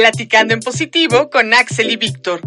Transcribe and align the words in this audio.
Platicando 0.00 0.54
en 0.54 0.60
positivo 0.60 1.28
con 1.28 1.52
Axel 1.52 1.90
y 1.90 1.96
Víctor. 1.96 2.40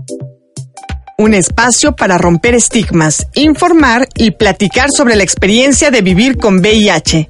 Un 1.19 1.35
espacio 1.35 1.95
para 1.95 2.17
romper 2.17 2.55
estigmas, 2.55 3.27
informar 3.35 4.07
y 4.15 4.31
platicar 4.31 4.89
sobre 4.89 5.15
la 5.15 5.21
experiencia 5.21 5.91
de 5.91 6.01
vivir 6.01 6.37
con 6.37 6.61
VIH. 6.61 7.27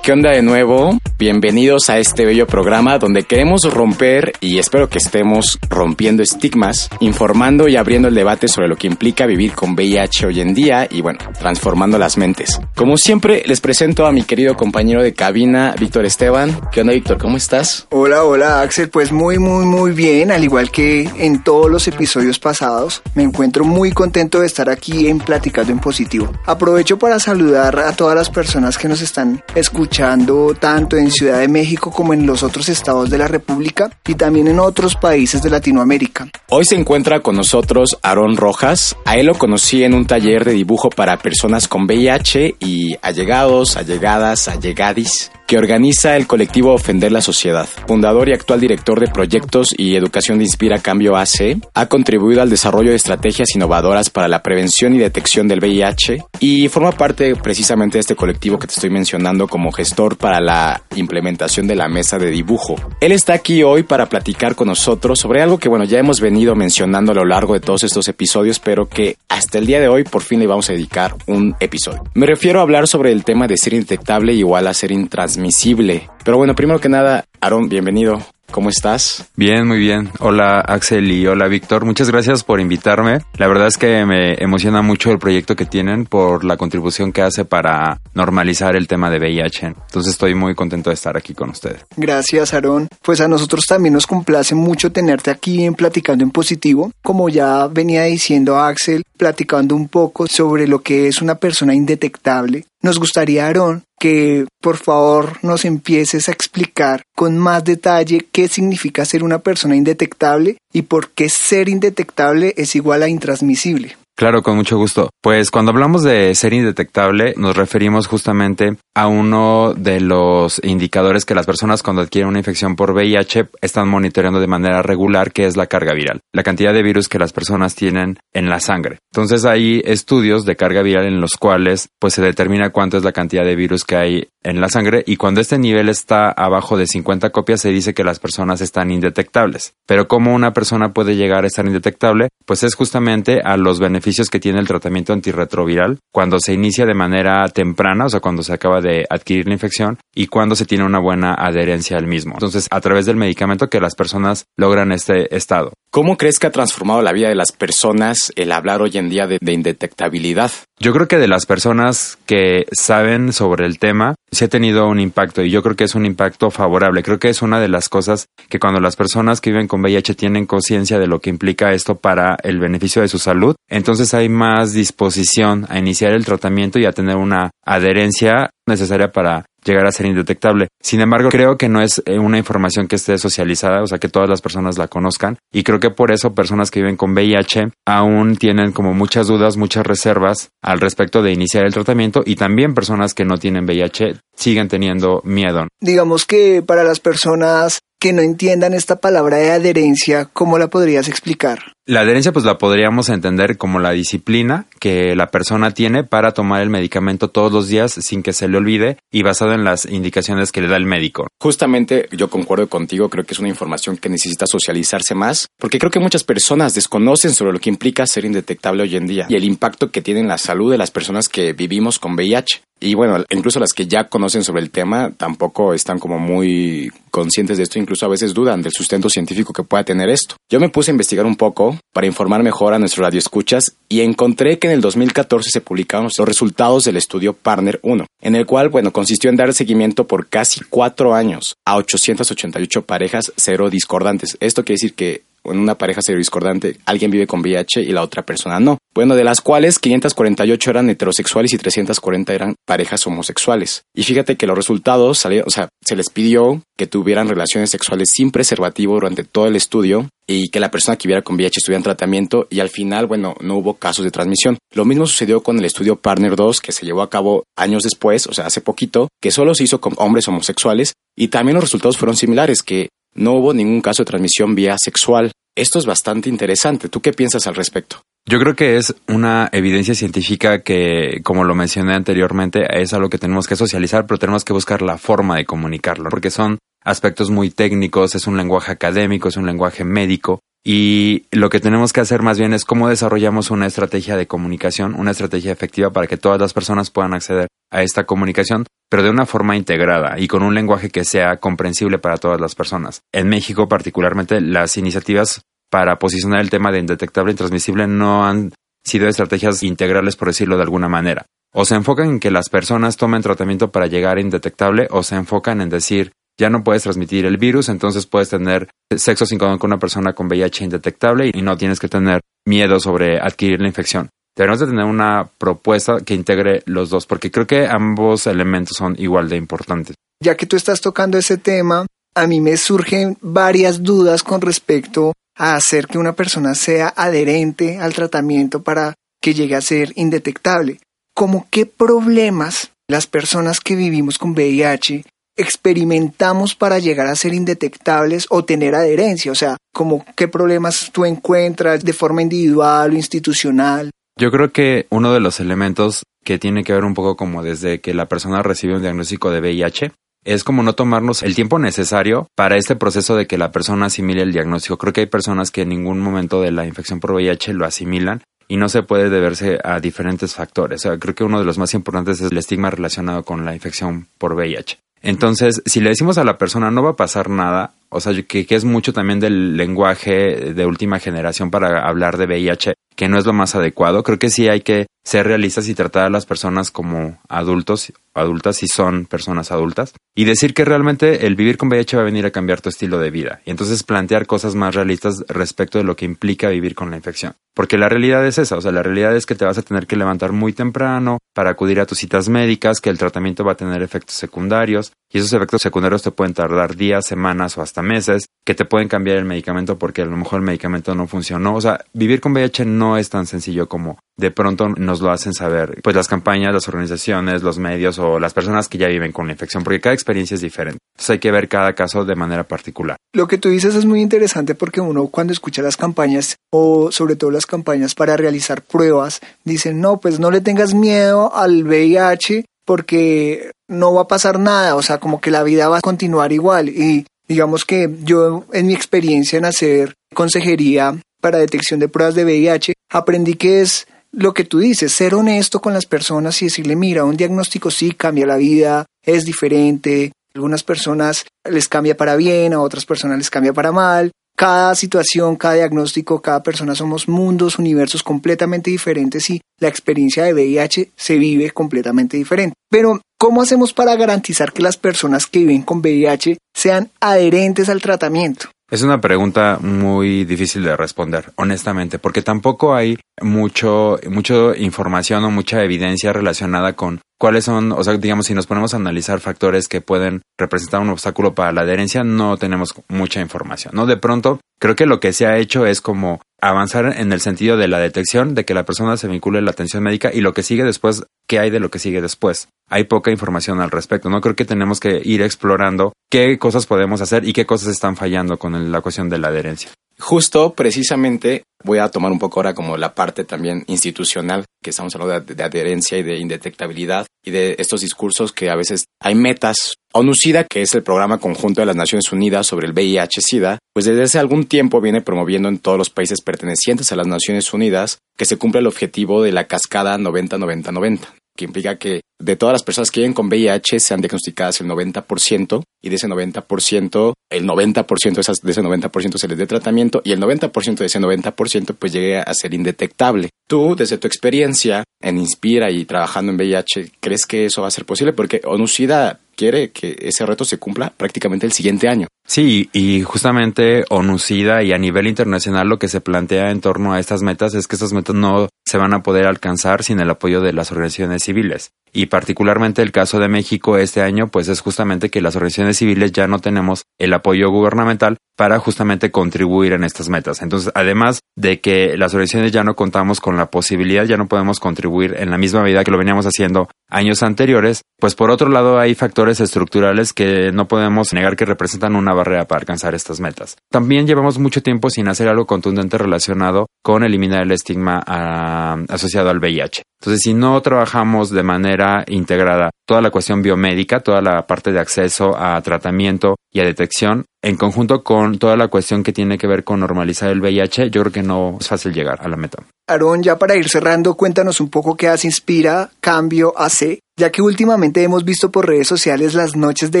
¿Qué 0.02 0.10
onda 0.10 0.30
de 0.30 0.42
nuevo? 0.42 0.98
Bienvenidos 1.16 1.88
a 1.88 1.98
este 1.98 2.24
bello 2.24 2.48
programa 2.48 2.98
donde 2.98 3.22
queremos 3.22 3.60
romper 3.72 4.32
y 4.40 4.58
espero 4.58 4.88
que 4.88 4.98
estemos 4.98 5.60
rompiendo 5.70 6.24
estigmas, 6.24 6.90
informando 6.98 7.68
y 7.68 7.76
abriendo 7.76 8.08
el 8.08 8.16
debate 8.16 8.48
sobre 8.48 8.66
lo 8.66 8.74
que 8.74 8.88
implica 8.88 9.26
vivir 9.26 9.52
con 9.52 9.74
VIH 9.74 10.26
hoy 10.26 10.40
en 10.40 10.54
día 10.54 10.88
y 10.90 11.02
bueno, 11.02 11.20
transformando 11.38 11.98
las 11.98 12.18
mentes. 12.18 12.60
Como 12.74 12.96
siempre, 12.96 13.44
les 13.46 13.60
presento 13.60 14.04
a 14.04 14.10
mi 14.10 14.24
querido 14.24 14.56
compañero 14.56 15.04
de 15.04 15.14
cabina, 15.14 15.76
Víctor 15.78 16.04
Esteban. 16.04 16.60
¿Qué 16.72 16.80
onda, 16.80 16.94
Víctor? 16.94 17.18
¿Cómo 17.18 17.36
estás? 17.36 17.86
Hola, 17.90 18.24
hola, 18.24 18.60
Axel. 18.60 18.88
Pues 18.88 19.12
muy, 19.12 19.38
muy, 19.38 19.64
muy 19.66 19.92
bien. 19.92 20.32
Al 20.32 20.42
igual 20.42 20.72
que 20.72 21.08
en 21.18 21.44
todos 21.44 21.70
los 21.70 21.86
episodios 21.86 22.40
pasados, 22.40 23.02
me 23.14 23.22
encuentro 23.22 23.64
muy 23.64 23.92
contento 23.92 24.40
de 24.40 24.46
estar 24.46 24.68
aquí 24.68 25.06
en 25.06 25.20
Platicando 25.20 25.70
en 25.70 25.78
Positivo. 25.78 26.32
Aprovecho 26.44 26.98
para 26.98 27.20
saludar 27.20 27.78
a 27.78 27.94
todas 27.94 28.16
las 28.16 28.30
personas 28.30 28.76
que 28.76 28.88
nos 28.88 29.00
están 29.00 29.44
escuchando 29.54 29.91
escuchando 29.92 30.54
tanto 30.58 30.96
en 30.96 31.10
Ciudad 31.10 31.40
de 31.40 31.48
México 31.48 31.90
como 31.90 32.14
en 32.14 32.24
los 32.24 32.42
otros 32.42 32.70
estados 32.70 33.10
de 33.10 33.18
la 33.18 33.28
República 33.28 33.90
y 34.06 34.14
también 34.14 34.48
en 34.48 34.58
otros 34.58 34.96
países 34.96 35.42
de 35.42 35.50
Latinoamérica. 35.50 36.28
Hoy 36.48 36.64
se 36.64 36.76
encuentra 36.76 37.20
con 37.20 37.36
nosotros 37.36 37.98
Aarón 38.02 38.38
Rojas. 38.38 38.96
A 39.04 39.18
él 39.18 39.26
lo 39.26 39.34
conocí 39.34 39.84
en 39.84 39.92
un 39.92 40.06
taller 40.06 40.46
de 40.46 40.52
dibujo 40.52 40.88
para 40.88 41.18
personas 41.18 41.68
con 41.68 41.84
VIH 41.84 42.54
y 42.58 42.96
allegados, 43.02 43.76
allegadas, 43.76 44.48
allegadis 44.48 45.30
que 45.52 45.58
organiza 45.58 46.16
el 46.16 46.26
colectivo 46.26 46.72
Ofender 46.72 47.12
la 47.12 47.20
Sociedad. 47.20 47.68
Fundador 47.86 48.30
y 48.30 48.32
actual 48.32 48.58
director 48.58 48.98
de 48.98 49.12
proyectos 49.12 49.74
y 49.76 49.96
educación 49.96 50.38
de 50.38 50.44
Inspira 50.44 50.78
Cambio 50.78 51.14
AC, 51.14 51.58
ha 51.74 51.86
contribuido 51.86 52.40
al 52.40 52.48
desarrollo 52.48 52.88
de 52.88 52.96
estrategias 52.96 53.54
innovadoras 53.54 54.08
para 54.08 54.28
la 54.28 54.42
prevención 54.42 54.94
y 54.94 54.98
detección 54.98 55.48
del 55.48 55.60
VIH 55.60 56.24
y 56.40 56.68
forma 56.68 56.92
parte 56.92 57.36
precisamente 57.36 57.98
de 57.98 58.00
este 58.00 58.16
colectivo 58.16 58.58
que 58.58 58.66
te 58.66 58.72
estoy 58.72 58.88
mencionando 58.88 59.46
como 59.46 59.72
gestor 59.82 60.16
para 60.16 60.40
la 60.40 60.82
implementación 60.94 61.66
de 61.66 61.74
la 61.74 61.88
mesa 61.88 62.18
de 62.18 62.30
dibujo. 62.30 62.76
Él 63.00 63.10
está 63.10 63.32
aquí 63.32 63.64
hoy 63.64 63.82
para 63.82 64.06
platicar 64.06 64.54
con 64.54 64.68
nosotros 64.68 65.18
sobre 65.18 65.42
algo 65.42 65.58
que 65.58 65.68
bueno 65.68 65.84
ya 65.84 65.98
hemos 65.98 66.20
venido 66.20 66.54
mencionando 66.54 67.10
a 67.10 67.16
lo 67.16 67.24
largo 67.24 67.54
de 67.54 67.60
todos 67.60 67.82
estos 67.82 68.06
episodios, 68.06 68.60
pero 68.60 68.88
que 68.88 69.16
hasta 69.28 69.58
el 69.58 69.66
día 69.66 69.80
de 69.80 69.88
hoy 69.88 70.04
por 70.04 70.22
fin 70.22 70.38
le 70.38 70.46
vamos 70.46 70.70
a 70.70 70.72
dedicar 70.72 71.14
un 71.26 71.56
episodio. 71.58 72.04
Me 72.14 72.26
refiero 72.26 72.60
a 72.60 72.62
hablar 72.62 72.86
sobre 72.86 73.10
el 73.10 73.24
tema 73.24 73.48
de 73.48 73.56
ser 73.56 73.74
indetectable 73.74 74.32
igual 74.32 74.68
a 74.68 74.74
ser 74.74 74.92
intransmisible 74.92 76.08
pero 76.24 76.36
bueno, 76.36 76.54
primero 76.54 76.80
que 76.80 76.88
nada, 76.88 77.24
Aaron, 77.40 77.68
bienvenido. 77.68 78.22
¿Cómo 78.52 78.68
estás? 78.68 79.24
Bien, 79.34 79.66
muy 79.66 79.78
bien. 79.78 80.10
Hola 80.20 80.60
Axel 80.60 81.10
y 81.10 81.26
hola 81.26 81.48
Víctor. 81.48 81.86
Muchas 81.86 82.10
gracias 82.10 82.44
por 82.44 82.60
invitarme. 82.60 83.20
La 83.38 83.48
verdad 83.48 83.66
es 83.66 83.78
que 83.78 84.04
me 84.04 84.34
emociona 84.34 84.82
mucho 84.82 85.10
el 85.10 85.18
proyecto 85.18 85.56
que 85.56 85.64
tienen 85.64 86.04
por 86.04 86.44
la 86.44 86.58
contribución 86.58 87.12
que 87.12 87.22
hace 87.22 87.46
para 87.46 87.98
normalizar 88.12 88.76
el 88.76 88.88
tema 88.88 89.08
de 89.08 89.18
VIH. 89.18 89.68
Entonces 89.68 90.12
estoy 90.12 90.34
muy 90.34 90.54
contento 90.54 90.90
de 90.90 90.94
estar 90.94 91.16
aquí 91.16 91.32
con 91.32 91.48
ustedes. 91.48 91.80
Gracias, 91.96 92.52
Aaron. 92.52 92.88
Pues 93.02 93.22
a 93.22 93.28
nosotros 93.28 93.64
también 93.66 93.94
nos 93.94 94.06
complace 94.06 94.54
mucho 94.54 94.92
tenerte 94.92 95.30
aquí 95.30 95.64
en 95.64 95.74
Platicando 95.74 96.22
en 96.22 96.30
Positivo. 96.30 96.92
Como 97.02 97.30
ya 97.30 97.68
venía 97.68 98.02
diciendo 98.02 98.58
Axel, 98.58 99.02
platicando 99.16 99.74
un 99.74 99.88
poco 99.88 100.26
sobre 100.26 100.66
lo 100.66 100.82
que 100.82 101.08
es 101.08 101.22
una 101.22 101.36
persona 101.36 101.74
indetectable. 101.74 102.66
Nos 102.82 102.98
gustaría, 102.98 103.46
Aaron, 103.46 103.84
que 104.02 104.46
por 104.60 104.78
favor 104.78 105.38
nos 105.42 105.64
empieces 105.64 106.28
a 106.28 106.32
explicar 106.32 107.04
con 107.14 107.38
más 107.38 107.62
detalle 107.62 108.26
qué 108.32 108.48
significa 108.48 109.04
ser 109.04 109.22
una 109.22 109.38
persona 109.38 109.76
indetectable 109.76 110.58
y 110.72 110.82
por 110.82 111.10
qué 111.10 111.28
ser 111.28 111.68
indetectable 111.68 112.52
es 112.56 112.74
igual 112.74 113.04
a 113.04 113.08
intransmisible. 113.08 113.96
Claro, 114.22 114.44
con 114.44 114.54
mucho 114.54 114.76
gusto. 114.76 115.10
Pues 115.20 115.50
cuando 115.50 115.72
hablamos 115.72 116.04
de 116.04 116.32
ser 116.36 116.52
indetectable, 116.52 117.34
nos 117.36 117.56
referimos 117.56 118.06
justamente 118.06 118.76
a 118.94 119.08
uno 119.08 119.74
de 119.74 120.00
los 120.00 120.60
indicadores 120.62 121.24
que 121.24 121.34
las 121.34 121.44
personas 121.44 121.82
cuando 121.82 122.02
adquieren 122.02 122.28
una 122.28 122.38
infección 122.38 122.76
por 122.76 122.92
VIH 122.92 123.48
están 123.60 123.88
monitoreando 123.88 124.38
de 124.38 124.46
manera 124.46 124.80
regular, 124.80 125.32
que 125.32 125.46
es 125.46 125.56
la 125.56 125.66
carga 125.66 125.92
viral, 125.92 126.20
la 126.32 126.44
cantidad 126.44 126.72
de 126.72 126.84
virus 126.84 127.08
que 127.08 127.18
las 127.18 127.32
personas 127.32 127.74
tienen 127.74 128.16
en 128.32 128.48
la 128.48 128.60
sangre. 128.60 128.98
Entonces 129.12 129.44
hay 129.44 129.82
estudios 129.84 130.44
de 130.44 130.54
carga 130.54 130.82
viral 130.82 131.06
en 131.06 131.20
los 131.20 131.32
cuales 131.32 131.88
pues 131.98 132.14
se 132.14 132.22
determina 132.22 132.70
cuánto 132.70 132.98
es 132.98 133.02
la 133.02 133.10
cantidad 133.10 133.44
de 133.44 133.56
virus 133.56 133.82
que 133.82 133.96
hay 133.96 134.28
en 134.42 134.60
la 134.60 134.68
sangre 134.68 135.02
y 135.06 135.16
cuando 135.16 135.40
este 135.40 135.58
nivel 135.58 135.88
está 135.88 136.30
abajo 136.30 136.76
de 136.76 136.86
50 136.86 137.30
copias 137.30 137.60
se 137.60 137.70
dice 137.70 137.94
que 137.94 138.04
las 138.04 138.18
personas 138.18 138.60
están 138.60 138.90
indetectables. 138.90 139.74
Pero 139.86 140.08
cómo 140.08 140.34
una 140.34 140.52
persona 140.52 140.92
puede 140.92 141.16
llegar 141.16 141.44
a 141.44 141.46
estar 141.46 141.66
indetectable, 141.66 142.28
pues 142.46 142.62
es 142.62 142.74
justamente 142.74 143.40
a 143.42 143.56
los 143.56 143.78
beneficios 143.78 144.30
que 144.30 144.40
tiene 144.40 144.60
el 144.60 144.68
tratamiento 144.68 145.12
antirretroviral 145.12 145.98
cuando 146.10 146.38
se 146.40 146.52
inicia 146.52 146.86
de 146.86 146.94
manera 146.94 147.46
temprana, 147.48 148.06
o 148.06 148.08
sea, 148.08 148.20
cuando 148.20 148.42
se 148.42 148.52
acaba 148.52 148.80
de 148.80 149.06
adquirir 149.08 149.46
la 149.46 149.54
infección 149.54 149.98
y 150.14 150.26
cuando 150.26 150.54
se 150.54 150.66
tiene 150.66 150.84
una 150.84 151.00
buena 151.00 151.34
adherencia 151.34 151.96
al 151.96 152.06
mismo. 152.06 152.34
Entonces, 152.34 152.66
a 152.70 152.80
través 152.80 153.06
del 153.06 153.16
medicamento 153.16 153.68
que 153.68 153.80
las 153.80 153.94
personas 153.94 154.46
logran 154.56 154.92
este 154.92 155.34
estado. 155.34 155.72
¿Cómo 155.90 156.16
crees 156.16 156.38
que 156.38 156.46
ha 156.46 156.52
transformado 156.52 157.02
la 157.02 157.12
vida 157.12 157.28
de 157.28 157.34
las 157.34 157.52
personas 157.52 158.32
el 158.36 158.52
hablar 158.52 158.80
hoy 158.80 158.92
en 158.94 159.10
día 159.10 159.26
de, 159.26 159.38
indetectabilidad? 159.42 160.50
Yo 160.78 160.94
creo 160.94 161.06
que 161.06 161.18
de 161.18 161.28
las 161.28 161.44
personas 161.44 162.16
que 162.24 162.64
saben 162.72 163.34
sobre 163.34 163.66
el 163.66 163.78
tema, 163.78 164.14
sí 164.32 164.46
ha 164.46 164.48
tenido 164.48 164.88
un 164.88 164.98
impacto 164.98 165.42
y 165.42 165.50
yo 165.50 165.62
creo 165.62 165.76
que 165.76 165.84
es 165.84 165.94
un 165.94 166.06
impacto 166.06 166.50
favorable. 166.50 167.02
Creo 167.02 167.18
que 167.18 167.28
es 167.28 167.42
una 167.42 167.60
de 167.60 167.68
las 167.68 167.88
cosas 167.88 168.26
que 168.48 168.58
cuando 168.58 168.80
las 168.80 168.96
personas 168.96 169.40
que 169.40 169.50
viven 169.50 169.68
con 169.68 169.82
VIH 169.82 170.14
tienen 170.14 170.46
conciencia 170.46 170.98
de 170.98 171.06
lo 171.06 171.20
que 171.20 171.30
implica 171.30 171.72
esto 171.72 171.96
para 171.96 172.36
el 172.42 172.58
beneficio 172.58 173.02
de 173.02 173.08
su 173.08 173.18
salud, 173.18 173.54
entonces 173.68 174.14
hay 174.14 174.28
más 174.28 174.72
disposición 174.72 175.66
a 175.68 175.78
iniciar 175.78 176.12
el 176.12 176.24
tratamiento 176.24 176.78
y 176.78 176.86
a 176.86 176.92
tener 176.92 177.16
una 177.16 177.50
adherencia 177.64 178.50
necesaria 178.66 179.12
para 179.12 179.44
llegar 179.64 179.86
a 179.86 179.92
ser 179.92 180.06
indetectable. 180.06 180.68
Sin 180.80 181.00
embargo, 181.00 181.28
creo 181.28 181.56
que 181.56 181.68
no 181.68 181.80
es 181.80 182.02
eh, 182.06 182.18
una 182.18 182.38
información 182.38 182.88
que 182.88 182.96
esté 182.96 183.18
socializada, 183.18 183.82
o 183.82 183.86
sea, 183.86 183.98
que 183.98 184.08
todas 184.08 184.28
las 184.28 184.40
personas 184.40 184.78
la 184.78 184.88
conozcan. 184.88 185.38
Y 185.52 185.62
creo 185.62 185.80
que 185.80 185.90
por 185.90 186.12
eso 186.12 186.34
personas 186.34 186.70
que 186.70 186.80
viven 186.80 186.96
con 186.96 187.12
VIH 187.12 187.70
aún 187.86 188.36
tienen 188.36 188.72
como 188.72 188.94
muchas 188.94 189.26
dudas, 189.26 189.56
muchas 189.56 189.86
reservas 189.86 190.50
al 190.62 190.80
respecto 190.80 191.22
de 191.22 191.32
iniciar 191.32 191.64
el 191.64 191.72
tratamiento 191.72 192.22
y 192.24 192.36
también 192.36 192.74
personas 192.74 193.14
que 193.14 193.24
no 193.24 193.38
tienen 193.38 193.64
VIH 193.64 194.16
siguen 194.34 194.68
teniendo 194.68 195.20
miedo. 195.24 195.68
Digamos 195.80 196.26
que 196.26 196.62
para 196.62 196.84
las 196.84 197.00
personas 197.00 197.80
que 198.00 198.12
no 198.12 198.22
entiendan 198.22 198.74
esta 198.74 198.96
palabra 198.96 199.36
de 199.36 199.52
adherencia, 199.52 200.24
¿cómo 200.32 200.58
la 200.58 200.66
podrías 200.66 201.06
explicar? 201.06 201.60
La 201.84 202.02
adherencia 202.02 202.30
pues 202.30 202.44
la 202.44 202.58
podríamos 202.58 203.08
entender 203.08 203.58
como 203.58 203.80
la 203.80 203.90
disciplina 203.90 204.66
que 204.78 205.16
la 205.16 205.32
persona 205.32 205.72
tiene 205.72 206.04
para 206.04 206.30
tomar 206.30 206.62
el 206.62 206.70
medicamento 206.70 207.26
todos 207.26 207.50
los 207.50 207.66
días 207.66 207.90
sin 207.92 208.22
que 208.22 208.32
se 208.32 208.46
le 208.46 208.56
olvide 208.56 208.98
y 209.10 209.24
basado 209.24 209.52
en 209.52 209.64
las 209.64 209.86
indicaciones 209.86 210.52
que 210.52 210.60
le 210.60 210.68
da 210.68 210.76
el 210.76 210.86
médico. 210.86 211.26
Justamente 211.40 212.08
yo 212.12 212.30
concuerdo 212.30 212.68
contigo, 212.68 213.08
creo 213.08 213.24
que 213.24 213.34
es 213.34 213.40
una 213.40 213.48
información 213.48 213.96
que 213.96 214.08
necesita 214.08 214.46
socializarse 214.46 215.16
más, 215.16 215.48
porque 215.58 215.80
creo 215.80 215.90
que 215.90 215.98
muchas 215.98 216.22
personas 216.22 216.72
desconocen 216.76 217.34
sobre 217.34 217.52
lo 217.52 217.58
que 217.58 217.70
implica 217.70 218.06
ser 218.06 218.26
indetectable 218.26 218.84
hoy 218.84 218.94
en 218.94 219.08
día 219.08 219.26
y 219.28 219.34
el 219.34 219.42
impacto 219.42 219.90
que 219.90 220.02
tiene 220.02 220.20
en 220.20 220.28
la 220.28 220.38
salud 220.38 220.70
de 220.70 220.78
las 220.78 220.92
personas 220.92 221.28
que 221.28 221.52
vivimos 221.52 221.98
con 221.98 222.14
VIH. 222.14 222.62
Y 222.78 222.94
bueno, 222.94 223.24
incluso 223.30 223.60
las 223.60 223.72
que 223.72 223.86
ya 223.86 224.08
conocen 224.08 224.42
sobre 224.42 224.60
el 224.60 224.70
tema 224.70 225.12
tampoco 225.16 225.72
están 225.72 226.00
como 226.00 226.18
muy 226.18 226.90
conscientes 227.12 227.56
de 227.56 227.62
esto, 227.62 227.78
incluso 227.78 228.06
a 228.06 228.08
veces 228.08 228.34
dudan 228.34 228.60
del 228.60 228.72
sustento 228.72 229.08
científico 229.08 229.52
que 229.52 229.62
pueda 229.62 229.84
tener 229.84 230.08
esto. 230.08 230.34
Yo 230.50 230.58
me 230.58 230.68
puse 230.68 230.90
a 230.90 230.94
investigar 230.94 231.24
un 231.24 231.36
poco 231.36 231.71
para 231.92 232.06
informar 232.06 232.42
mejor 232.42 232.74
a 232.74 232.78
nuestro 232.78 233.04
radioescuchas 233.04 233.74
y 233.88 234.00
encontré 234.00 234.58
que 234.58 234.68
en 234.68 234.74
el 234.74 234.80
2014 234.80 235.50
se 235.50 235.60
publicaron 235.60 236.08
los 236.16 236.28
resultados 236.28 236.84
del 236.84 236.96
estudio 236.96 237.32
Partner 237.32 237.78
1, 237.82 238.06
en 238.20 238.36
el 238.36 238.46
cual, 238.46 238.68
bueno, 238.68 238.92
consistió 238.92 239.30
en 239.30 239.36
dar 239.36 239.52
seguimiento 239.52 240.06
por 240.06 240.28
casi 240.28 240.60
cuatro 240.68 241.14
años 241.14 241.56
a 241.64 241.76
888 241.76 242.82
parejas 242.82 243.32
cero 243.36 243.70
discordantes. 243.70 244.36
Esto 244.40 244.64
quiere 244.64 244.76
decir 244.76 244.94
que 244.94 245.22
en 245.44 245.58
una 245.58 245.76
pareja 245.76 246.00
discordante 246.16 246.76
alguien 246.86 247.10
vive 247.10 247.26
con 247.26 247.40
VIH 247.40 247.82
y 247.82 247.92
la 247.92 248.02
otra 248.02 248.22
persona 248.22 248.60
no. 248.60 248.78
Bueno, 248.94 249.14
de 249.14 249.24
las 249.24 249.40
cuales 249.40 249.78
548 249.78 250.70
eran 250.70 250.90
heterosexuales 250.90 251.52
y 251.52 251.58
340 251.58 252.34
eran 252.34 252.54
parejas 252.66 253.06
homosexuales. 253.06 253.84
Y 253.94 254.02
fíjate 254.02 254.36
que 254.36 254.46
los 254.46 254.56
resultados 254.56 255.18
salieron, 255.18 255.48
o 255.48 255.50
sea, 255.50 255.68
se 255.84 255.96
les 255.96 256.10
pidió 256.10 256.62
que 256.76 256.86
tuvieran 256.86 257.28
relaciones 257.28 257.70
sexuales 257.70 258.10
sin 258.12 258.30
preservativo 258.30 258.94
durante 258.94 259.24
todo 259.24 259.46
el 259.46 259.56
estudio 259.56 260.08
y 260.26 260.48
que 260.48 260.60
la 260.60 260.70
persona 260.70 260.96
que 260.96 261.08
viviera 261.08 261.22
con 261.22 261.36
VIH 261.36 261.58
estuviera 261.58 261.78
en 261.78 261.84
tratamiento 261.84 262.46
y 262.50 262.60
al 262.60 262.68
final, 262.68 263.06
bueno, 263.06 263.34
no 263.40 263.56
hubo 263.56 263.74
casos 263.74 264.04
de 264.04 264.10
transmisión. 264.10 264.58
Lo 264.74 264.84
mismo 264.84 265.06
sucedió 265.06 265.42
con 265.42 265.58
el 265.58 265.64
estudio 265.64 265.96
Partner 265.96 266.36
2 266.36 266.60
que 266.60 266.72
se 266.72 266.84
llevó 266.84 267.02
a 267.02 267.10
cabo 267.10 267.44
años 267.56 267.82
después, 267.82 268.26
o 268.26 268.34
sea, 268.34 268.46
hace 268.46 268.60
poquito, 268.60 269.08
que 269.20 269.30
solo 269.30 269.54
se 269.54 269.64
hizo 269.64 269.80
con 269.80 269.94
hombres 269.96 270.28
homosexuales 270.28 270.94
y 271.16 271.28
también 271.28 271.54
los 271.54 271.64
resultados 271.64 271.98
fueron 271.98 272.16
similares, 272.16 272.62
que 272.62 272.88
no 273.14 273.32
hubo 273.32 273.54
ningún 273.54 273.80
caso 273.80 274.02
de 274.02 274.06
transmisión 274.06 274.54
vía 274.54 274.76
sexual. 274.78 275.32
Esto 275.54 275.78
es 275.78 275.86
bastante 275.86 276.28
interesante. 276.28 276.88
¿Tú 276.88 277.00
qué 277.00 277.12
piensas 277.12 277.46
al 277.46 277.54
respecto? 277.54 278.02
Yo 278.24 278.38
creo 278.38 278.54
que 278.54 278.76
es 278.76 278.94
una 279.08 279.48
evidencia 279.52 279.94
científica 279.94 280.62
que, 280.62 281.20
como 281.24 281.44
lo 281.44 281.54
mencioné 281.54 281.94
anteriormente, 281.94 282.60
es 282.80 282.92
algo 282.92 283.10
que 283.10 283.18
tenemos 283.18 283.48
que 283.48 283.56
socializar, 283.56 284.06
pero 284.06 284.18
tenemos 284.18 284.44
que 284.44 284.52
buscar 284.52 284.80
la 284.80 284.96
forma 284.96 285.36
de 285.36 285.44
comunicarlo, 285.44 286.08
porque 286.08 286.30
son 286.30 286.58
aspectos 286.84 287.30
muy 287.30 287.50
técnicos, 287.50 288.14
es 288.14 288.26
un 288.28 288.36
lenguaje 288.36 288.70
académico, 288.70 289.28
es 289.28 289.36
un 289.36 289.46
lenguaje 289.46 289.84
médico. 289.84 290.40
Y 290.64 291.26
lo 291.32 291.50
que 291.50 291.58
tenemos 291.58 291.92
que 291.92 292.00
hacer 292.00 292.22
más 292.22 292.38
bien 292.38 292.52
es 292.52 292.64
cómo 292.64 292.88
desarrollamos 292.88 293.50
una 293.50 293.66
estrategia 293.66 294.16
de 294.16 294.28
comunicación, 294.28 294.94
una 294.94 295.10
estrategia 295.10 295.50
efectiva 295.50 295.90
para 295.90 296.06
que 296.06 296.16
todas 296.16 296.40
las 296.40 296.52
personas 296.52 296.90
puedan 296.90 297.14
acceder 297.14 297.48
a 297.70 297.82
esta 297.82 298.04
comunicación, 298.04 298.66
pero 298.88 299.02
de 299.02 299.10
una 299.10 299.26
forma 299.26 299.56
integrada 299.56 300.20
y 300.20 300.28
con 300.28 300.42
un 300.42 300.54
lenguaje 300.54 300.90
que 300.90 301.04
sea 301.04 301.38
comprensible 301.38 301.98
para 301.98 302.18
todas 302.18 302.40
las 302.40 302.54
personas. 302.54 303.00
En 303.12 303.28
México 303.28 303.68
particularmente 303.68 304.40
las 304.40 304.76
iniciativas 304.76 305.42
para 305.68 305.98
posicionar 305.98 306.40
el 306.40 306.50
tema 306.50 306.70
de 306.70 306.78
indetectable 306.78 307.30
e 307.30 307.32
intransmisible 307.32 307.86
no 307.88 308.24
han 308.26 308.52
sido 308.84 309.08
estrategias 309.08 309.62
integrales, 309.62 310.16
por 310.16 310.28
decirlo 310.28 310.56
de 310.56 310.62
alguna 310.62 310.88
manera. 310.88 311.26
O 311.54 311.64
se 311.64 311.74
enfocan 311.74 312.08
en 312.08 312.20
que 312.20 312.30
las 312.30 312.48
personas 312.48 312.96
tomen 312.96 313.22
tratamiento 313.22 313.70
para 313.70 313.86
llegar 313.86 314.18
a 314.18 314.20
indetectable 314.20 314.86
o 314.90 315.02
se 315.02 315.16
enfocan 315.16 315.60
en 315.60 315.70
decir 315.70 316.12
ya 316.38 316.50
no 316.50 316.64
puedes 316.64 316.82
transmitir 316.82 317.26
el 317.26 317.36
virus, 317.36 317.68
entonces 317.68 318.06
puedes 318.06 318.28
tener 318.28 318.68
sexo 318.96 319.26
sin 319.26 319.38
condón 319.38 319.58
con 319.58 319.70
una 319.70 319.78
persona 319.78 320.12
con 320.12 320.26
VIH 320.26 320.64
indetectable 320.64 321.30
y 321.32 321.42
no 321.42 321.56
tienes 321.56 321.78
que 321.78 321.88
tener 321.88 322.20
miedo 322.46 322.80
sobre 322.80 323.20
adquirir 323.20 323.60
la 323.60 323.68
infección. 323.68 324.10
Debemos 324.36 324.60
de 324.60 324.66
tener 324.66 324.84
una 324.84 325.28
propuesta 325.38 326.00
que 326.00 326.14
integre 326.14 326.62
los 326.64 326.88
dos, 326.88 327.06
porque 327.06 327.30
creo 327.30 327.46
que 327.46 327.66
ambos 327.66 328.26
elementos 328.26 328.76
son 328.76 328.96
igual 328.98 329.28
de 329.28 329.36
importantes. 329.36 329.94
Ya 330.22 330.36
que 330.36 330.46
tú 330.46 330.56
estás 330.56 330.80
tocando 330.80 331.18
ese 331.18 331.36
tema, 331.36 331.86
a 332.14 332.26
mí 332.26 332.40
me 332.40 332.56
surgen 332.56 333.18
varias 333.20 333.82
dudas 333.82 334.22
con 334.22 334.40
respecto 334.40 335.12
a 335.36 335.54
hacer 335.54 335.86
que 335.86 335.98
una 335.98 336.14
persona 336.14 336.54
sea 336.54 336.92
adherente 336.96 337.78
al 337.78 337.92
tratamiento 337.92 338.62
para 338.62 338.94
que 339.20 339.34
llegue 339.34 339.54
a 339.54 339.60
ser 339.60 339.92
indetectable. 339.96 340.80
¿Cómo 341.14 341.46
qué 341.50 341.66
problemas 341.66 342.70
las 342.88 343.06
personas 343.06 343.60
que 343.60 343.76
vivimos 343.76 344.18
con 344.18 344.30
VIH 344.32 345.04
experimentamos 345.36 346.54
para 346.54 346.78
llegar 346.78 347.06
a 347.06 347.16
ser 347.16 347.34
indetectables 347.34 348.26
o 348.30 348.44
tener 348.44 348.74
adherencia? 348.74 349.32
O 349.32 349.34
sea, 349.34 349.56
como 349.72 350.04
qué 350.16 350.28
problemas 350.28 350.90
tú 350.92 351.04
encuentras 351.04 351.84
de 351.84 351.92
forma 351.92 352.22
individual 352.22 352.92
o 352.92 352.96
institucional. 352.96 353.90
Yo 354.18 354.30
creo 354.30 354.52
que 354.52 354.86
uno 354.90 355.12
de 355.12 355.20
los 355.20 355.40
elementos 355.40 356.02
que 356.24 356.38
tiene 356.38 356.64
que 356.64 356.72
ver 356.72 356.84
un 356.84 356.94
poco 356.94 357.16
como 357.16 357.42
desde 357.42 357.80
que 357.80 357.94
la 357.94 358.06
persona 358.06 358.42
recibe 358.42 358.76
un 358.76 358.82
diagnóstico 358.82 359.30
de 359.30 359.40
VIH 359.40 359.92
es 360.24 360.44
como 360.44 360.62
no 360.62 360.74
tomarnos 360.74 361.22
el 361.22 361.34
tiempo 361.34 361.58
necesario 361.58 362.28
para 362.36 362.56
este 362.56 362.76
proceso 362.76 363.16
de 363.16 363.26
que 363.26 363.38
la 363.38 363.50
persona 363.50 363.86
asimile 363.86 364.22
el 364.22 364.32
diagnóstico. 364.32 364.78
Creo 364.78 364.92
que 364.92 365.00
hay 365.00 365.06
personas 365.06 365.50
que 365.50 365.62
en 365.62 365.70
ningún 365.70 366.00
momento 366.00 366.40
de 366.40 366.52
la 366.52 366.66
infección 366.66 367.00
por 367.00 367.12
VIH 367.12 367.54
lo 367.54 367.66
asimilan 367.66 368.22
y 368.46 368.56
no 368.56 368.68
se 368.68 368.82
puede 368.82 369.10
deberse 369.10 369.58
a 369.64 369.80
diferentes 369.80 370.34
factores. 370.34 370.82
creo 371.00 371.14
que 371.14 371.24
uno 371.24 371.38
de 371.38 371.44
los 371.44 371.58
más 371.58 371.74
importantes 371.74 372.20
es 372.20 372.30
el 372.30 372.38
estigma 372.38 372.70
relacionado 372.70 373.24
con 373.24 373.44
la 373.44 373.54
infección 373.54 374.08
por 374.18 374.34
VIH. 374.34 374.78
Entonces, 375.02 375.62
si 375.66 375.80
le 375.80 375.90
decimos 375.90 376.16
a 376.16 376.24
la 376.24 376.38
persona 376.38 376.70
no 376.70 376.82
va 376.82 376.90
a 376.90 376.96
pasar 376.96 377.28
nada, 377.28 377.74
o 377.88 378.00
sea, 378.00 378.14
que, 378.22 378.46
que, 378.46 378.54
es 378.54 378.64
mucho 378.64 378.92
también 378.92 379.18
del 379.18 379.56
lenguaje 379.56 380.54
de 380.54 380.66
última 380.66 381.00
generación 381.00 381.50
para 381.50 381.86
hablar 381.86 382.16
de 382.16 382.26
VIH, 382.26 382.74
que 383.02 383.08
no 383.08 383.18
es 383.18 383.26
lo 383.26 383.32
más 383.32 383.56
adecuado. 383.56 384.04
Creo 384.04 384.20
que 384.20 384.30
sí 384.30 384.48
hay 384.48 384.60
que 384.60 384.86
ser 385.04 385.26
realistas 385.26 385.68
y 385.68 385.74
tratar 385.74 386.04
a 386.04 386.08
las 386.08 386.24
personas 386.24 386.70
como 386.70 387.18
adultos, 387.28 387.92
adultas 388.14 388.58
si 388.58 388.68
son 388.68 389.06
personas 389.06 389.50
adultas, 389.50 389.92
y 390.14 390.24
decir 390.24 390.54
que 390.54 390.64
realmente 390.64 391.26
el 391.26 391.34
vivir 391.34 391.56
con 391.56 391.68
VIH 391.68 391.96
va 391.96 392.02
a 392.02 392.04
venir 392.04 392.26
a 392.26 392.30
cambiar 392.30 392.60
tu 392.60 392.68
estilo 392.68 393.00
de 393.00 393.10
vida. 393.10 393.40
Y 393.44 393.50
entonces 393.50 393.82
plantear 393.82 394.26
cosas 394.26 394.54
más 394.54 394.76
realistas 394.76 395.24
respecto 395.26 395.78
de 395.78 395.84
lo 395.84 395.96
que 395.96 396.04
implica 396.04 396.48
vivir 396.48 396.76
con 396.76 396.90
la 396.90 396.96
infección. 396.96 397.34
Porque 397.54 397.76
la 397.76 397.88
realidad 397.88 398.24
es 398.24 398.38
esa, 398.38 398.56
o 398.56 398.60
sea, 398.60 398.70
la 398.70 398.84
realidad 398.84 399.16
es 399.16 399.26
que 399.26 399.34
te 399.34 399.44
vas 399.44 399.58
a 399.58 399.62
tener 399.62 399.88
que 399.88 399.96
levantar 399.96 400.30
muy 400.30 400.52
temprano 400.52 401.18
para 401.34 401.50
acudir 401.50 401.80
a 401.80 401.86
tus 401.86 401.98
citas 401.98 402.28
médicas, 402.28 402.80
que 402.80 402.88
el 402.88 402.98
tratamiento 402.98 403.44
va 403.44 403.52
a 403.52 403.56
tener 403.56 403.82
efectos 403.82 404.14
secundarios, 404.14 404.92
y 405.12 405.18
esos 405.18 405.32
efectos 405.34 405.60
secundarios 405.60 406.02
te 406.02 406.10
pueden 406.10 406.32
tardar 406.32 406.76
días, 406.76 407.06
semanas 407.06 407.58
o 407.58 407.62
hasta 407.62 407.82
meses, 407.82 408.26
que 408.46 408.54
te 408.54 408.64
pueden 408.64 408.88
cambiar 408.88 409.18
el 409.18 409.26
medicamento 409.26 409.78
porque 409.78 410.02
a 410.02 410.06
lo 410.06 410.16
mejor 410.16 410.40
el 410.40 410.46
medicamento 410.46 410.94
no 410.94 411.06
funcionó. 411.06 411.54
O 411.54 411.60
sea, 411.60 411.84
vivir 411.92 412.20
con 412.20 412.32
VIH 412.32 412.64
no 412.64 412.91
es 412.96 413.10
tan 413.10 413.26
sencillo 413.26 413.68
como 413.68 413.98
de 414.16 414.30
pronto 414.30 414.68
nos 414.68 415.00
lo 415.00 415.10
hacen 415.10 415.32
saber, 415.32 415.80
pues 415.82 415.96
las 415.96 416.08
campañas, 416.08 416.52
las 416.52 416.68
organizaciones, 416.68 417.42
los 417.42 417.58
medios 417.58 417.98
o 417.98 418.18
las 418.18 418.34
personas 418.34 418.68
que 418.68 418.78
ya 418.78 418.88
viven 418.88 419.12
con 419.12 419.26
la 419.26 419.32
infección, 419.32 419.64
porque 419.64 419.80
cada 419.80 419.94
experiencia 419.94 420.34
es 420.34 420.40
diferente. 420.40 420.78
Entonces 420.94 421.10
hay 421.10 421.18
que 421.18 421.32
ver 421.32 421.48
cada 421.48 421.74
caso 421.74 422.04
de 422.04 422.14
manera 422.14 422.44
particular. 422.44 422.96
Lo 423.14 423.26
que 423.26 423.38
tú 423.38 423.48
dices 423.48 423.74
es 423.74 423.84
muy 423.84 424.00
interesante 424.00 424.54
porque 424.54 424.80
uno 424.80 425.08
cuando 425.08 425.32
escucha 425.32 425.62
las 425.62 425.76
campañas 425.76 426.36
o 426.50 426.92
sobre 426.92 427.16
todo 427.16 427.30
las 427.30 427.46
campañas 427.46 427.94
para 427.94 428.16
realizar 428.16 428.62
pruebas, 428.62 429.20
dicen, 429.44 429.80
no, 429.80 429.98
pues 429.98 430.20
no 430.20 430.30
le 430.30 430.40
tengas 430.40 430.74
miedo 430.74 431.34
al 431.34 431.64
VIH 431.64 432.44
porque 432.64 433.50
no 433.68 433.94
va 433.94 434.02
a 434.02 434.08
pasar 434.08 434.38
nada, 434.38 434.76
o 434.76 434.82
sea, 434.82 434.98
como 434.98 435.20
que 435.20 435.30
la 435.30 435.42
vida 435.42 435.68
va 435.68 435.78
a 435.78 435.82
continuar 435.82 436.32
igual. 436.32 436.68
Y 436.68 437.06
digamos 437.28 437.64
que 437.64 437.90
yo 438.02 438.44
en 438.52 438.66
mi 438.66 438.74
experiencia 438.74 439.38
en 439.38 439.46
hacer 439.46 439.94
consejería 440.14 440.96
para 441.22 441.38
detección 441.38 441.80
de 441.80 441.88
pruebas 441.88 442.16
de 442.16 442.24
VIH, 442.24 442.74
aprendí 442.90 443.34
que 443.34 443.62
es 443.62 443.86
lo 444.10 444.34
que 444.34 444.44
tú 444.44 444.58
dices, 444.58 444.92
ser 444.92 445.14
honesto 445.14 445.60
con 445.60 445.72
las 445.72 445.86
personas 445.86 446.42
y 446.42 446.46
decirle, 446.46 446.76
mira, 446.76 447.04
un 447.04 447.16
diagnóstico 447.16 447.70
sí 447.70 447.92
cambia 447.92 448.26
la 448.26 448.36
vida, 448.36 448.84
es 449.02 449.24
diferente, 449.24 450.12
algunas 450.34 450.62
personas 450.62 451.24
les 451.48 451.68
cambia 451.68 451.96
para 451.96 452.16
bien, 452.16 452.52
a 452.52 452.60
otras 452.60 452.84
personas 452.84 453.16
les 453.16 453.30
cambia 453.30 453.52
para 453.52 453.72
mal, 453.72 454.10
cada 454.36 454.74
situación, 454.74 455.36
cada 455.36 455.54
diagnóstico, 455.54 456.20
cada 456.20 456.42
persona 456.42 456.74
somos 456.74 457.08
mundos, 457.08 457.58
universos 457.58 458.02
completamente 458.02 458.70
diferentes 458.70 459.30
y 459.30 459.40
la 459.60 459.68
experiencia 459.68 460.24
de 460.24 460.34
VIH 460.34 460.90
se 460.96 461.16
vive 461.16 461.50
completamente 461.50 462.16
diferente. 462.16 462.54
Pero, 462.68 463.00
¿cómo 463.18 463.42
hacemos 463.42 463.72
para 463.72 463.94
garantizar 463.94 464.52
que 464.52 464.62
las 464.62 464.76
personas 464.76 465.26
que 465.26 465.38
viven 465.40 465.62
con 465.62 465.78
VIH 465.78 466.38
sean 466.54 466.90
adherentes 467.00 467.68
al 467.68 467.80
tratamiento? 467.80 468.48
Es 468.72 468.82
una 468.82 469.02
pregunta 469.02 469.58
muy 469.60 470.24
difícil 470.24 470.62
de 470.62 470.74
responder, 470.74 471.34
honestamente, 471.36 471.98
porque 471.98 472.22
tampoco 472.22 472.74
hay 472.74 472.96
mucho, 473.20 473.98
mucho 474.08 474.54
información 474.56 475.22
o 475.24 475.30
mucha 475.30 475.62
evidencia 475.62 476.10
relacionada 476.10 476.72
con 476.72 477.02
cuáles 477.22 477.44
son, 477.44 477.70
o 477.70 477.84
sea, 477.84 477.96
digamos, 477.98 478.26
si 478.26 478.34
nos 478.34 478.48
ponemos 478.48 478.74
a 478.74 478.78
analizar 478.78 479.20
factores 479.20 479.68
que 479.68 479.80
pueden 479.80 480.22
representar 480.36 480.80
un 480.80 480.88
obstáculo 480.88 481.36
para 481.36 481.52
la 481.52 481.60
adherencia, 481.60 482.02
no 482.02 482.36
tenemos 482.36 482.74
mucha 482.88 483.20
información, 483.20 483.76
¿no? 483.76 483.86
De 483.86 483.96
pronto, 483.96 484.40
creo 484.60 484.74
que 484.74 484.86
lo 484.86 484.98
que 484.98 485.12
se 485.12 485.26
ha 485.26 485.38
hecho 485.38 485.64
es 485.64 485.80
como 485.80 486.20
avanzar 486.40 486.98
en 486.98 487.12
el 487.12 487.20
sentido 487.20 487.56
de 487.56 487.68
la 487.68 487.78
detección, 487.78 488.34
de 488.34 488.44
que 488.44 488.54
la 488.54 488.64
persona 488.64 488.96
se 488.96 489.06
vincule 489.06 489.38
a 489.38 489.42
la 489.42 489.52
atención 489.52 489.84
médica 489.84 490.10
y 490.12 490.20
lo 490.20 490.34
que 490.34 490.42
sigue 490.42 490.64
después, 490.64 491.04
¿qué 491.28 491.38
hay 491.38 491.50
de 491.50 491.60
lo 491.60 491.70
que 491.70 491.78
sigue 491.78 492.00
después? 492.00 492.48
Hay 492.68 492.84
poca 492.86 493.12
información 493.12 493.60
al 493.60 493.70
respecto, 493.70 494.10
¿no? 494.10 494.20
Creo 494.20 494.34
que 494.34 494.44
tenemos 494.44 494.80
que 494.80 495.00
ir 495.04 495.22
explorando 495.22 495.92
qué 496.10 496.40
cosas 496.40 496.66
podemos 496.66 497.02
hacer 497.02 497.24
y 497.24 497.32
qué 497.32 497.46
cosas 497.46 497.68
están 497.68 497.94
fallando 497.94 498.36
con 498.36 498.72
la 498.72 498.80
cuestión 498.80 499.08
de 499.08 499.18
la 499.18 499.28
adherencia. 499.28 499.70
Justo, 500.02 500.52
precisamente, 500.52 501.44
voy 501.62 501.78
a 501.78 501.88
tomar 501.88 502.10
un 502.10 502.18
poco 502.18 502.40
ahora 502.40 502.54
como 502.54 502.76
la 502.76 502.92
parte 502.92 503.22
también 503.22 503.62
institucional, 503.68 504.44
que 504.60 504.70
estamos 504.70 504.92
hablando 504.96 505.32
de, 505.32 505.44
adherencia 505.44 505.96
y 505.96 506.02
de 506.02 506.18
indetectabilidad 506.18 507.06
y 507.24 507.30
de 507.30 507.54
estos 507.56 507.82
discursos 507.82 508.32
que 508.32 508.50
a 508.50 508.56
veces 508.56 508.86
hay 509.00 509.14
metas. 509.14 509.74
ONUCIDA, 509.94 510.42
que 510.44 510.62
es 510.62 510.74
el 510.74 510.82
programa 510.82 511.18
conjunto 511.18 511.60
de 511.60 511.66
las 511.66 511.76
Naciones 511.76 512.10
Unidas 512.10 512.48
sobre 512.48 512.66
el 512.66 512.72
VIH-Sida, 512.72 513.58
pues 513.72 513.86
desde 513.86 514.02
hace 514.02 514.18
algún 514.18 514.46
tiempo 514.46 514.80
viene 514.80 515.02
promoviendo 515.02 515.48
en 515.48 515.58
todos 515.58 515.78
los 515.78 515.90
países 515.90 516.20
pertenecientes 516.20 516.90
a 516.90 516.96
las 516.96 517.06
Naciones 517.06 517.52
Unidas 517.52 517.98
que 518.18 518.24
se 518.24 518.38
cumpla 518.38 518.60
el 518.60 518.66
objetivo 518.66 519.22
de 519.22 519.30
la 519.30 519.46
cascada 519.46 519.96
90-90-90 519.98 520.98
que 521.36 521.44
implica 521.44 521.76
que 521.76 522.02
de 522.20 522.36
todas 522.36 522.52
las 522.52 522.62
personas 522.62 522.90
que 522.90 523.00
viven 523.00 523.14
con 523.14 523.26
VIH 523.26 523.80
sean 523.80 524.00
diagnosticadas 524.00 524.60
el 524.60 524.68
90% 524.68 525.62
y 525.82 525.88
de 525.88 525.96
ese 525.96 526.06
90%, 526.06 527.12
el 527.30 527.46
90% 527.46 528.14
de, 528.14 528.40
de 528.42 528.50
ese 528.52 528.62
90% 528.62 529.18
se 529.18 529.28
les 529.28 529.38
dé 529.38 529.46
tratamiento 529.46 530.02
y 530.04 530.12
el 530.12 530.20
90% 530.20 530.76
de 530.76 530.86
ese 530.86 531.00
90% 531.00 531.74
pues 531.78 531.92
llegue 531.92 532.18
a 532.18 532.34
ser 532.34 532.54
indetectable. 532.54 533.30
Tú, 533.48 533.74
desde 533.74 533.98
tu 533.98 534.06
experiencia 534.06 534.84
en 535.00 535.18
Inspira 535.18 535.70
y 535.70 535.84
trabajando 535.84 536.30
en 536.32 536.36
VIH, 536.38 536.92
¿crees 537.00 537.26
que 537.26 537.46
eso 537.46 537.62
va 537.62 537.68
a 537.68 537.72
ser 537.72 537.84
posible? 537.84 538.12
Porque 538.12 538.40
ONUCIDA 538.44 539.18
quiere 539.34 539.70
que 539.70 539.96
ese 540.00 540.24
reto 540.24 540.44
se 540.44 540.58
cumpla 540.58 540.92
prácticamente 540.96 541.46
el 541.46 541.52
siguiente 541.52 541.88
año. 541.88 542.06
Sí, 542.32 542.70
y 542.72 543.02
justamente 543.02 543.84
ONUCIDA 543.90 544.62
y 544.62 544.72
a 544.72 544.78
nivel 544.78 545.06
internacional 545.06 545.68
lo 545.68 545.78
que 545.78 545.88
se 545.88 546.00
plantea 546.00 546.50
en 546.50 546.62
torno 546.62 546.94
a 546.94 546.98
estas 546.98 547.20
metas 547.20 547.52
es 547.52 547.68
que 547.68 547.76
estas 547.76 547.92
metas 547.92 548.16
no 548.16 548.48
se 548.64 548.78
van 548.78 548.94
a 548.94 549.02
poder 549.02 549.26
alcanzar 549.26 549.82
sin 549.82 550.00
el 550.00 550.08
apoyo 550.08 550.40
de 550.40 550.54
las 550.54 550.72
organizaciones 550.72 551.24
civiles. 551.24 551.72
Y 551.92 552.06
particularmente 552.06 552.80
el 552.80 552.90
caso 552.90 553.18
de 553.18 553.28
México 553.28 553.76
este 553.76 554.00
año, 554.00 554.28
pues 554.28 554.48
es 554.48 554.62
justamente 554.62 555.10
que 555.10 555.20
las 555.20 555.36
organizaciones 555.36 555.76
civiles 555.76 556.12
ya 556.12 556.26
no 556.26 556.38
tenemos 556.38 556.84
el 556.98 557.12
apoyo 557.12 557.50
gubernamental 557.50 558.16
para 558.34 558.58
justamente 558.58 559.10
contribuir 559.10 559.74
en 559.74 559.84
estas 559.84 560.08
metas. 560.08 560.40
Entonces, 560.40 560.72
además 560.74 561.20
de 561.36 561.60
que 561.60 561.98
las 561.98 562.14
organizaciones 562.14 562.50
ya 562.50 562.64
no 562.64 562.74
contamos 562.74 563.20
con 563.20 563.36
la 563.36 563.50
posibilidad, 563.50 564.04
ya 564.04 564.16
no 564.16 564.26
podemos 564.26 564.58
contribuir 564.58 565.16
en 565.18 565.30
la 565.30 565.36
misma 565.36 565.62
medida 565.62 565.84
que 565.84 565.90
lo 565.90 565.98
veníamos 565.98 566.24
haciendo 566.24 566.68
años 566.88 567.22
anteriores, 567.22 567.82
pues 568.00 568.14
por 568.14 568.30
otro 568.30 568.48
lado 568.48 568.78
hay 568.78 568.94
factores 568.94 569.40
estructurales 569.40 570.14
que 570.14 570.50
no 570.50 570.68
podemos 570.68 571.12
negar 571.12 571.36
que 571.36 571.44
representan 571.44 571.94
una 571.94 572.14
barrera 572.22 572.46
para 572.46 572.60
alcanzar 572.60 572.94
estas 572.94 573.20
metas. 573.20 573.56
También 573.70 574.06
llevamos 574.06 574.38
mucho 574.38 574.62
tiempo 574.62 574.90
sin 574.90 575.08
hacer 575.08 575.28
algo 575.28 575.46
contundente 575.46 575.98
relacionado 575.98 576.66
con 576.82 577.04
eliminar 577.04 577.42
el 577.42 577.52
estigma 577.52 578.02
ah, 578.06 578.76
asociado 578.88 579.30
al 579.30 579.38
VIH. 579.38 579.82
Entonces, 580.00 580.22
si 580.22 580.34
no 580.34 580.60
trabajamos 580.60 581.30
de 581.30 581.42
manera 581.42 582.04
integrada 582.08 582.70
toda 582.86 583.00
la 583.00 583.10
cuestión 583.10 583.40
biomédica, 583.40 584.00
toda 584.00 584.20
la 584.20 584.42
parte 584.46 584.72
de 584.72 584.80
acceso 584.80 585.36
a 585.36 585.60
tratamiento 585.62 586.36
y 586.52 586.60
a 586.60 586.64
detección, 586.64 587.24
en 587.42 587.56
conjunto 587.56 588.04
con 588.04 588.38
toda 588.38 588.56
la 588.56 588.68
cuestión 588.68 589.02
que 589.02 589.12
tiene 589.12 589.36
que 589.36 589.48
ver 589.48 589.64
con 589.64 589.80
normalizar 589.80 590.30
el 590.30 590.40
VIH, 590.40 590.90
yo 590.90 591.00
creo 591.02 591.12
que 591.12 591.22
no 591.22 591.58
es 591.60 591.68
fácil 591.68 591.92
llegar 591.92 592.20
a 592.22 592.28
la 592.28 592.36
meta. 592.36 592.62
Aarón, 592.86 593.22
ya 593.22 593.38
para 593.38 593.56
ir 593.56 593.68
cerrando, 593.68 594.14
cuéntanos 594.14 594.60
un 594.60 594.68
poco 594.68 594.96
qué 594.96 595.08
hace 595.08 595.26
Inspira 595.26 595.90
Cambio 596.00 596.54
AC, 596.56 596.98
ya 597.16 597.30
que 597.30 597.42
últimamente 597.42 598.02
hemos 598.02 598.24
visto 598.24 598.50
por 598.50 598.66
redes 598.66 598.88
sociales 598.88 599.34
las 599.34 599.56
noches 599.56 599.90
de 599.90 600.00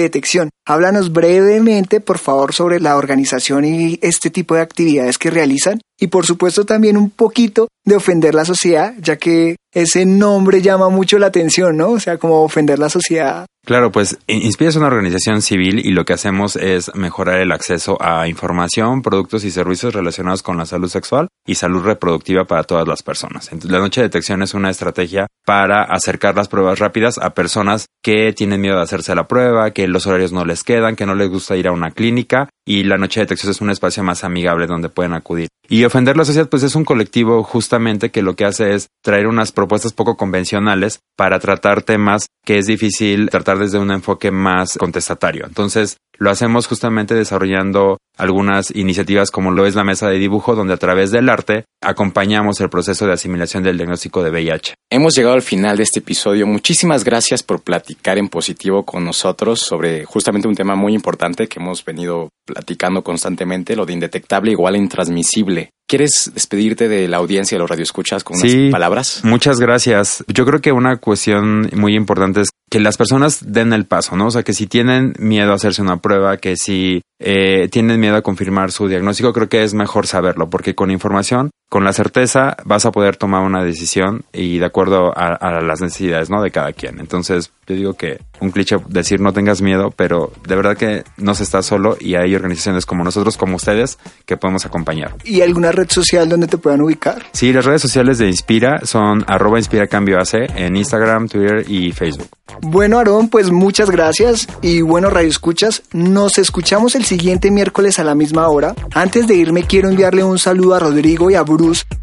detección. 0.00 0.50
Háblanos 0.66 1.12
brevemente, 1.12 2.00
por 2.00 2.18
favor, 2.18 2.52
sobre 2.52 2.80
la 2.80 2.96
organización 2.96 3.64
y 3.64 3.98
este 4.02 4.30
tipo 4.30 4.54
de 4.54 4.62
actividades 4.62 5.18
que 5.18 5.30
realizan 5.30 5.80
y 6.00 6.08
por 6.08 6.26
supuesto 6.26 6.64
también 6.64 6.96
un 6.96 7.10
poquito 7.10 7.68
de 7.84 7.96
ofender 7.96 8.34
la 8.34 8.44
sociedad, 8.44 8.94
ya 9.00 9.16
que 9.16 9.56
ese 9.72 10.04
nombre 10.04 10.60
llama 10.60 10.88
mucho 10.88 11.18
la 11.18 11.28
atención, 11.28 11.76
¿no? 11.76 11.90
O 11.90 12.00
sea, 12.00 12.18
como 12.18 12.42
ofender 12.42 12.78
la 12.78 12.88
sociedad. 12.88 13.46
Claro, 13.64 13.92
pues 13.92 14.18
Inspira 14.26 14.70
es 14.70 14.76
una 14.76 14.88
organización 14.88 15.40
civil 15.40 15.78
y 15.84 15.92
lo 15.92 16.04
que 16.04 16.14
hacemos 16.14 16.56
es 16.56 16.92
mejorar 16.96 17.31
el 17.40 17.52
acceso 17.52 17.96
a 18.00 18.28
información, 18.28 19.02
productos 19.02 19.44
y 19.44 19.50
servicios 19.50 19.94
relacionados 19.94 20.42
con 20.42 20.56
la 20.56 20.66
salud 20.66 20.88
sexual 20.88 21.28
y 21.46 21.54
salud 21.54 21.82
reproductiva 21.82 22.44
para 22.44 22.64
todas 22.64 22.86
las 22.86 23.02
personas. 23.02 23.46
Entonces, 23.46 23.70
la 23.70 23.78
noche 23.78 24.00
de 24.00 24.08
detección 24.08 24.42
es 24.42 24.54
una 24.54 24.70
estrategia 24.70 25.26
para 25.44 25.82
acercar 25.82 26.36
las 26.36 26.48
pruebas 26.48 26.78
rápidas 26.78 27.18
a 27.18 27.30
personas 27.30 27.86
que 28.02 28.32
tienen 28.32 28.60
miedo 28.60 28.76
de 28.76 28.82
hacerse 28.82 29.14
la 29.14 29.28
prueba, 29.28 29.70
que 29.70 29.88
los 29.88 30.06
horarios 30.06 30.32
no 30.32 30.44
les 30.44 30.64
quedan, 30.64 30.96
que 30.96 31.06
no 31.06 31.14
les 31.14 31.30
gusta 31.30 31.56
ir 31.56 31.68
a 31.68 31.72
una 31.72 31.92
clínica 31.92 32.48
y 32.64 32.84
la 32.84 32.96
noche 32.96 33.20
de 33.20 33.26
detección 33.26 33.50
es 33.50 33.60
un 33.60 33.70
espacio 33.70 34.02
más 34.02 34.24
amigable 34.24 34.66
donde 34.66 34.88
pueden 34.88 35.14
acudir. 35.14 35.48
Y 35.68 35.84
ofender 35.84 36.16
la 36.16 36.24
sociedad 36.24 36.48
pues 36.48 36.62
es 36.62 36.74
un 36.74 36.84
colectivo 36.84 37.42
justamente 37.42 38.10
que 38.10 38.22
lo 38.22 38.36
que 38.36 38.44
hace 38.44 38.74
es 38.74 38.88
traer 39.02 39.26
unas 39.26 39.52
propuestas 39.52 39.92
poco 39.92 40.16
convencionales 40.16 41.00
para 41.16 41.38
tratar 41.40 41.82
temas 41.82 42.26
que 42.44 42.58
es 42.58 42.66
difícil 42.66 43.30
tratar 43.30 43.58
desde 43.58 43.78
un 43.78 43.90
enfoque 43.90 44.30
más 44.30 44.76
contestatario. 44.76 45.46
Entonces, 45.46 45.96
lo 46.22 46.30
hacemos 46.30 46.68
justamente 46.68 47.16
desarrollando 47.16 47.98
algunas 48.16 48.70
iniciativas 48.76 49.32
como 49.32 49.50
lo 49.50 49.66
es 49.66 49.74
la 49.74 49.82
mesa 49.82 50.08
de 50.08 50.18
dibujo, 50.18 50.54
donde 50.54 50.74
a 50.74 50.76
través 50.76 51.10
del 51.10 51.28
arte 51.28 51.64
acompañamos 51.82 52.60
el 52.60 52.70
proceso 52.70 53.06
de 53.06 53.14
asimilación 53.14 53.64
del 53.64 53.76
diagnóstico 53.76 54.22
de 54.22 54.30
VIH. 54.30 54.74
Hemos 54.88 55.16
llegado 55.16 55.34
al 55.34 55.42
final 55.42 55.76
de 55.76 55.82
este 55.82 55.98
episodio. 55.98 56.46
Muchísimas 56.46 57.02
gracias 57.02 57.42
por 57.42 57.62
platicar 57.62 58.18
en 58.18 58.28
positivo 58.28 58.84
con 58.84 59.04
nosotros 59.04 59.58
sobre 59.60 60.04
justamente 60.04 60.46
un 60.46 60.54
tema 60.54 60.76
muy 60.76 60.94
importante 60.94 61.48
que 61.48 61.58
hemos 61.58 61.84
venido 61.84 62.28
platicando 62.44 63.02
constantemente, 63.02 63.76
lo 63.76 63.86
de 63.86 63.92
indetectable 63.92 64.52
igual 64.52 64.74
a 64.74 64.78
intransmisible. 64.78 65.70
¿Quieres 65.88 66.30
despedirte 66.32 66.88
de 66.88 67.06
la 67.06 67.18
audiencia 67.18 67.56
de 67.56 67.60
los 67.60 67.68
radioescuchas 67.68 68.24
con 68.24 68.38
unas 68.38 68.72
palabras? 68.72 69.20
Muchas 69.24 69.60
gracias. 69.60 70.24
Yo 70.26 70.46
creo 70.46 70.60
que 70.60 70.72
una 70.72 70.96
cuestión 70.96 71.68
muy 71.74 71.94
importante 71.94 72.40
es 72.40 72.48
que 72.70 72.80
las 72.80 72.96
personas 72.96 73.52
den 73.52 73.74
el 73.74 73.84
paso, 73.84 74.16
¿no? 74.16 74.28
O 74.28 74.30
sea, 74.30 74.42
que 74.42 74.54
si 74.54 74.66
tienen 74.66 75.12
miedo 75.18 75.52
a 75.52 75.56
hacerse 75.56 75.82
una 75.82 75.98
prueba, 75.98 76.38
que 76.38 76.56
si 76.56 77.02
eh, 77.20 77.68
tienen 77.70 78.00
miedo 78.00 78.16
a 78.16 78.22
confirmar 78.22 78.72
su 78.72 78.88
diagnóstico, 78.88 79.34
creo 79.34 79.50
que 79.50 79.62
es 79.62 79.74
mejor 79.74 80.06
saberlo, 80.06 80.48
porque 80.48 80.74
con 80.74 80.90
información, 80.90 81.50
con 81.72 81.84
la 81.84 81.94
certeza, 81.94 82.54
vas 82.66 82.84
a 82.84 82.92
poder 82.92 83.16
tomar 83.16 83.42
una 83.42 83.64
decisión 83.64 84.26
y 84.30 84.58
de 84.58 84.66
acuerdo 84.66 85.10
a, 85.16 85.28
a 85.28 85.62
las 85.62 85.80
necesidades, 85.80 86.28
¿no? 86.28 86.42
De 86.42 86.50
cada 86.50 86.74
quien. 86.74 87.00
Entonces, 87.00 87.50
yo 87.66 87.74
digo 87.74 87.94
que 87.94 88.20
un 88.40 88.50
cliché 88.50 88.76
decir 88.88 89.20
no 89.20 89.32
tengas 89.32 89.62
miedo, 89.62 89.90
pero 89.96 90.32
de 90.46 90.56
verdad 90.56 90.76
que 90.76 91.04
no 91.16 91.34
se 91.34 91.44
está 91.44 91.62
solo 91.62 91.96
y 91.98 92.16
hay 92.16 92.34
organizaciones 92.34 92.84
como 92.84 93.04
nosotros, 93.04 93.38
como 93.38 93.56
ustedes, 93.56 93.98
que 94.26 94.36
podemos 94.36 94.66
acompañar. 94.66 95.14
¿Y 95.24 95.40
alguna 95.40 95.72
red 95.72 95.88
social 95.88 96.28
donde 96.28 96.48
te 96.48 96.58
puedan 96.58 96.82
ubicar? 96.82 97.22
Sí, 97.32 97.52
las 97.52 97.64
redes 97.64 97.80
sociales 97.80 98.18
de 98.18 98.26
Inspira 98.26 98.80
son 98.84 99.24
arroba 99.28 99.58
Inspira 99.58 99.86
Cambio 99.86 100.18
AC 100.18 100.34
en 100.56 100.76
Instagram, 100.76 101.28
Twitter 101.28 101.64
y 101.68 101.92
Facebook. 101.92 102.28
Bueno, 102.60 102.98
Aarón, 102.98 103.28
pues 103.28 103.50
muchas 103.50 103.90
gracias 103.90 104.46
y 104.60 104.82
bueno, 104.82 105.08
Radio 105.08 105.28
Escuchas, 105.28 105.84
nos 105.92 106.36
escuchamos 106.38 106.94
el 106.96 107.04
siguiente 107.04 107.50
miércoles 107.50 107.98
a 107.98 108.04
la 108.04 108.14
misma 108.14 108.48
hora. 108.48 108.74
Antes 108.92 109.26
de 109.26 109.36
irme, 109.36 109.62
quiero 109.62 109.88
enviarle 109.88 110.24
un 110.24 110.38
saludo 110.38 110.74
a 110.74 110.80
Rodrigo 110.80 111.30
y 111.30 111.34
a 111.34 111.42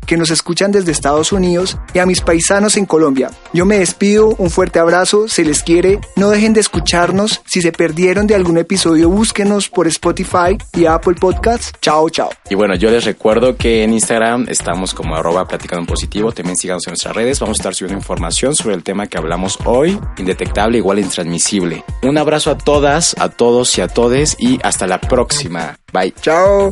Que 0.06 0.18
nos 0.18 0.32
escuchan 0.32 0.72
desde 0.72 0.92
Estados 0.92 1.32
Unidos 1.32 1.78
y 1.94 2.00
a 2.00 2.06
mis 2.06 2.22
paisanos 2.22 2.78
en 2.78 2.86
Colombia. 2.86 3.30
Yo 3.54 3.66
me 3.66 3.80
despido, 3.80 4.36
un 4.38 4.50
fuerte 4.50 4.80
abrazo, 4.80 5.28
se 5.28 5.44
les 5.44 5.62
quiere, 5.62 6.00
no 6.16 6.30
dejen 6.30 6.54
de 6.54 6.62
escucharnos, 6.62 7.42
si 7.46 7.62
se 7.62 7.72
perdieron 7.72 8.26
de 8.26 8.36
algún 8.36 8.58
episodio, 8.58 9.10
búsquenos 9.10 9.70
por 9.70 9.88
Spotify 9.88 10.58
y 10.74 10.86
Apple 10.86 11.16
Podcasts. 11.20 11.74
Chao, 11.82 12.10
chao. 12.10 12.30
Y 12.50 12.56
bueno, 12.56 12.76
yo 12.76 12.90
les 12.90 13.06
recuerdo 13.06 13.56
que 13.56 13.84
en 13.84 13.94
Instagram 13.94 14.48
estamos 14.50 14.94
como 14.94 15.16
arroba 15.16 15.48
platicando 15.48 15.82
en 15.82 15.88
positivo, 15.88 16.32
también 16.32 16.58
síganos 16.58 16.88
en 16.88 16.92
nuestras 16.92 17.16
redes, 17.16 17.40
vamos 17.40 17.60
a 17.60 17.62
estar 17.62 17.76
subiendo 17.76 18.00
información 18.00 18.56
sobre 18.56 18.76
el 18.76 18.84
tema 18.84 19.08
que 19.08 19.18
hablamos 19.18 19.60
hoy, 19.66 20.00
indetectable 20.18 20.78
igual 20.78 21.00
intransmisible. 21.00 21.84
Un 22.04 22.18
abrazo 22.18 22.52
a 22.52 22.58
todas, 22.58 23.16
a 23.20 23.30
todos 23.30 23.78
y 23.78 23.82
a 23.82 23.88
todes 23.88 24.36
y 24.40 24.60
hasta 24.64 24.88
la 24.88 25.00
próxima. 25.00 25.78
Bye. 25.94 26.14
Chao. 26.22 26.72